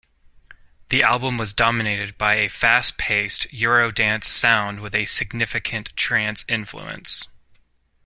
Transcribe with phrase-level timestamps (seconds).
[0.89, 7.27] The album was dominated by a fast-paced Eurodance sound with a significant trance influence.